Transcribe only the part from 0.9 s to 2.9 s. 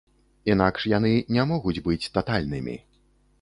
яны не могуць быць татальнымі.